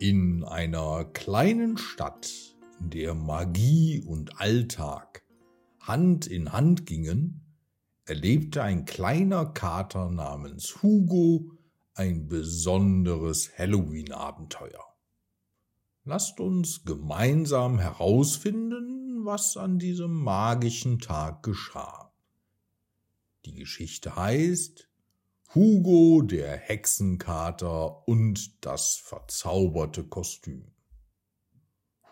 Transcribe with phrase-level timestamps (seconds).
[0.00, 2.32] In einer kleinen Stadt,
[2.80, 5.22] in der Magie und Alltag
[5.78, 7.42] Hand in Hand gingen,
[8.06, 11.50] erlebte ein kleiner Kater namens Hugo
[11.92, 14.82] ein besonderes Halloween-Abenteuer.
[16.04, 22.10] Lasst uns gemeinsam herausfinden, was an diesem magischen Tag geschah.
[23.44, 24.89] Die Geschichte heißt
[25.52, 30.70] Hugo der Hexenkater und das verzauberte Kostüm.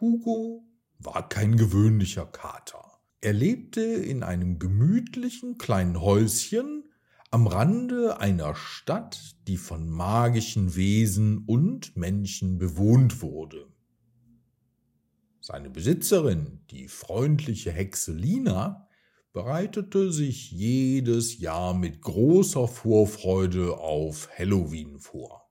[0.01, 0.67] Hugo
[0.99, 2.99] war kein gewöhnlicher Kater.
[3.21, 6.91] Er lebte in einem gemütlichen kleinen Häuschen
[7.31, 13.69] am Rande einer Stadt, die von magischen Wesen und Menschen bewohnt wurde.
[15.39, 18.88] Seine Besitzerin, die freundliche Hexe Lina,
[19.39, 25.49] bereitete sich jedes Jahr mit großer Vorfreude auf Halloween vor.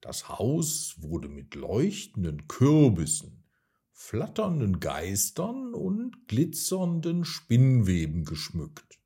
[0.00, 3.42] Das Haus wurde mit leuchtenden Kürbissen,
[3.90, 9.00] flatternden Geistern und glitzernden Spinnweben geschmückt.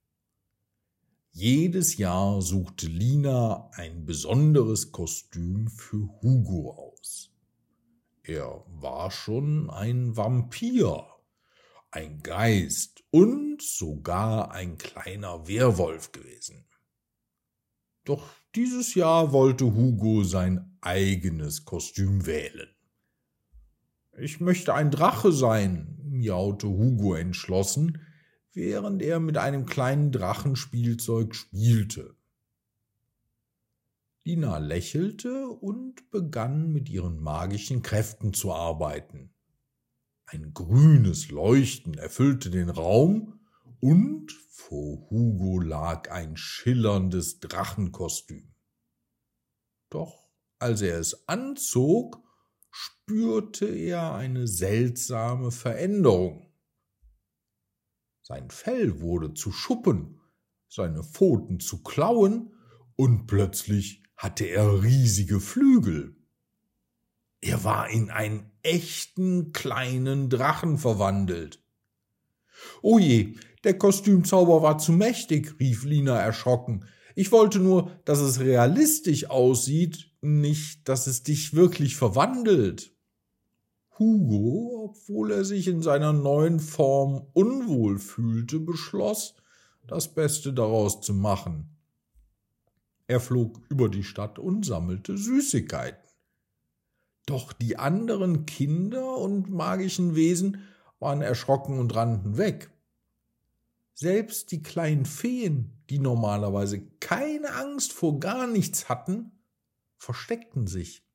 [1.30, 7.30] Jedes Jahr suchte Lina ein besonderes Kostüm für Hugo aus.
[8.22, 11.06] Er war schon ein Vampir,
[11.90, 16.64] ein Geist und sogar ein kleiner Werwolf gewesen.
[18.04, 22.68] Doch dieses Jahr wollte Hugo sein eigenes Kostüm wählen.
[24.18, 28.04] Ich möchte ein Drache sein, miaute Hugo entschlossen,
[28.52, 32.16] während er mit einem kleinen Drachenspielzeug spielte.
[34.24, 39.32] Lina lächelte und begann mit ihren magischen Kräften zu arbeiten.
[40.32, 43.40] Ein grünes Leuchten erfüllte den Raum
[43.80, 48.54] und vor Hugo lag ein schillerndes Drachenkostüm.
[49.88, 52.22] Doch als er es anzog,
[52.70, 56.54] spürte er eine seltsame Veränderung.
[58.22, 60.20] Sein Fell wurde zu Schuppen,
[60.68, 62.54] seine Pfoten zu Klauen,
[62.94, 66.14] und plötzlich hatte er riesige Flügel.
[67.40, 71.62] Er war in einen echten kleinen Drachen verwandelt.
[72.82, 73.34] O je,
[73.64, 76.84] der Kostümzauber war zu mächtig, rief Lina erschrocken.
[77.14, 82.92] Ich wollte nur, dass es realistisch aussieht, nicht, dass es dich wirklich verwandelt.
[83.98, 89.34] Hugo, obwohl er sich in seiner neuen Form unwohl fühlte, beschloss,
[89.86, 91.76] das Beste daraus zu machen.
[93.06, 96.09] Er flog über die Stadt und sammelte Süßigkeiten.
[97.30, 100.64] Doch die anderen Kinder und magischen Wesen
[100.98, 102.72] waren erschrocken und rannten weg.
[103.94, 109.30] Selbst die kleinen Feen, die normalerweise keine Angst vor gar nichts hatten,
[109.96, 111.06] versteckten sich.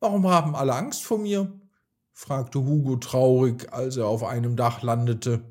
[0.00, 1.50] Warum haben alle Angst vor mir?
[2.12, 5.50] fragte Hugo traurig, als er auf einem Dach landete.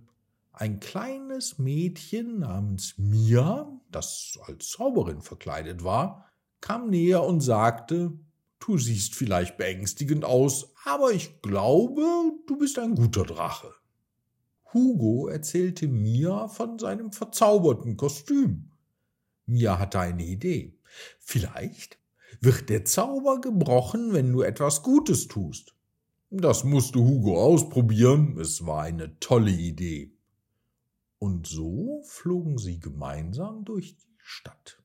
[0.52, 6.30] Ein kleines Mädchen namens Mia, das als Zauberin verkleidet war,
[6.62, 8.20] kam näher und sagte
[8.66, 12.02] Du siehst vielleicht beängstigend aus, aber ich glaube,
[12.48, 13.72] du bist ein guter Drache.
[14.74, 18.72] Hugo erzählte Mia von seinem verzauberten Kostüm.
[19.46, 20.80] Mia hatte eine Idee.
[21.20, 22.00] Vielleicht
[22.42, 25.76] wird der Zauber gebrochen, wenn du etwas Gutes tust.
[26.32, 30.12] Das musste Hugo ausprobieren, es war eine tolle Idee.
[31.20, 34.84] Und so flogen sie gemeinsam durch die Stadt.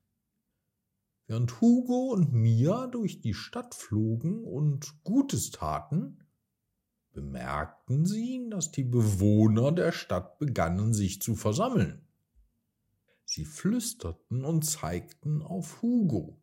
[1.31, 6.19] Während Hugo und Mia durch die Stadt flogen und Gutes taten,
[7.13, 12.05] bemerkten sie, dass die Bewohner der Stadt begannen sich zu versammeln.
[13.27, 16.43] Sie flüsterten und zeigten auf Hugo.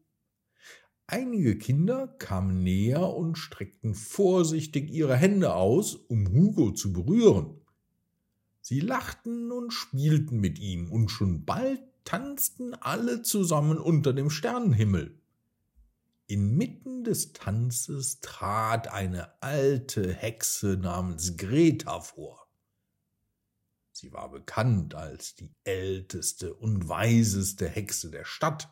[1.05, 7.59] Einige Kinder kamen näher und streckten vorsichtig ihre Hände aus, um Hugo zu berühren.
[8.61, 15.21] Sie lachten und spielten mit ihm, und schon bald tanzten alle zusammen unter dem Sternenhimmel.
[16.27, 22.47] Inmitten des Tanzes trat eine alte Hexe namens Greta vor.
[23.91, 28.69] Sie war bekannt als die älteste und weiseste Hexe der Stadt.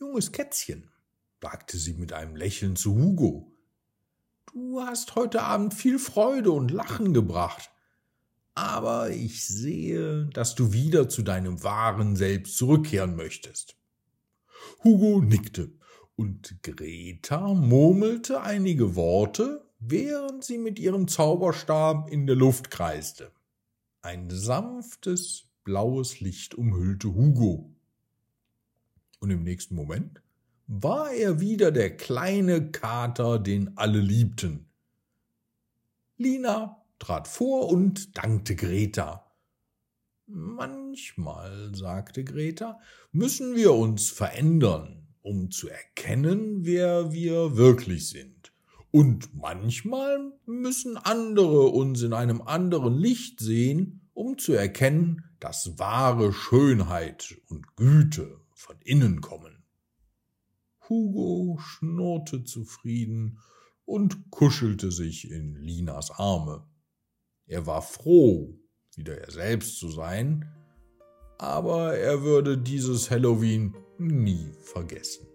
[0.00, 0.90] Junges Kätzchen,
[1.40, 3.56] sagte sie mit einem Lächeln zu Hugo,
[4.52, 7.70] du hast heute Abend viel Freude und Lachen gebracht,
[8.54, 13.76] aber ich sehe, dass du wieder zu deinem wahren Selbst zurückkehren möchtest.
[14.84, 15.72] Hugo nickte
[16.16, 23.32] und Greta murmelte einige Worte, während sie mit ihrem Zauberstab in der Luft kreiste.
[24.02, 27.72] Ein sanftes, blaues Licht umhüllte Hugo.
[29.20, 30.20] Und im nächsten Moment
[30.66, 34.66] war er wieder der kleine Kater, den alle liebten.
[36.16, 39.26] Lina trat vor und dankte Greta.
[40.26, 42.78] Manchmal, sagte Greta,
[43.10, 48.52] müssen wir uns verändern, um zu erkennen, wer wir wirklich sind.
[48.92, 56.32] Und manchmal müssen andere uns in einem anderen Licht sehen, um zu erkennen, dass wahre
[56.32, 59.64] Schönheit und Güte von innen kommen.
[60.88, 63.38] Hugo schnurrte zufrieden
[63.84, 66.64] und kuschelte sich in Linas Arme.
[67.46, 68.58] Er war froh,
[68.96, 70.48] wieder er selbst zu sein,
[71.38, 75.26] aber er würde dieses Halloween nie vergessen.